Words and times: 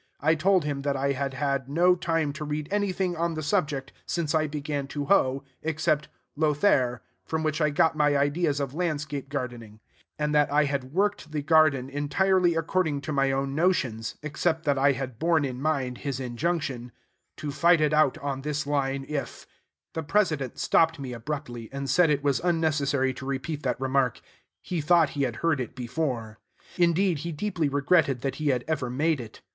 I 0.19 0.33
told 0.33 0.63
him 0.65 0.81
that 0.81 0.97
I 0.97 1.11
had 1.11 1.35
had 1.35 1.69
no 1.69 1.93
time 1.93 2.33
to 2.33 2.43
read 2.43 2.67
anything 2.71 3.15
on 3.15 3.35
the 3.35 3.43
subject 3.43 3.93
since 4.07 4.33
I 4.33 4.47
began 4.47 4.87
to 4.87 5.05
hoe, 5.05 5.43
except 5.61 6.07
"Lothair," 6.35 7.03
from 7.23 7.43
which 7.43 7.61
I 7.61 7.69
got 7.69 7.95
my 7.95 8.17
ideas 8.17 8.59
of 8.59 8.73
landscape 8.73 9.29
gardening; 9.29 9.79
and 10.17 10.33
that 10.33 10.51
I 10.51 10.63
had 10.65 10.85
worked 10.91 11.31
the 11.31 11.43
garden 11.43 11.87
entirely 11.87 12.55
according 12.55 13.01
to 13.01 13.13
my 13.13 13.31
own 13.31 13.53
notions, 13.53 14.15
except 14.23 14.65
that 14.65 14.75
I 14.75 14.93
had 14.93 15.19
borne 15.19 15.45
in 15.45 15.61
mind 15.61 15.99
his 15.99 16.19
injunction, 16.19 16.91
"to 17.37 17.51
fight 17.51 17.79
it 17.79 17.93
out 17.93 18.17
on 18.17 18.41
this 18.41 18.65
line 18.65 19.05
if" 19.07 19.45
The 19.93 20.01
President 20.01 20.57
stopped 20.57 20.97
me 20.97 21.13
abruptly, 21.13 21.69
and 21.71 21.87
said 21.87 22.09
it 22.09 22.23
was 22.23 22.39
unnecessary 22.39 23.13
to 23.13 23.25
repeat 23.27 23.61
that 23.61 23.79
remark: 23.79 24.19
he 24.63 24.81
thought 24.81 25.09
he 25.09 25.25
had 25.25 25.35
heard 25.45 25.59
it 25.59 25.75
before. 25.75 26.39
Indeed, 26.75 27.19
he 27.19 27.31
deeply 27.31 27.69
regretted 27.69 28.21
that 28.21 28.37
he 28.37 28.47
had 28.49 28.65
ever 28.67 28.89
made 28.89 29.21
it. 29.21 29.41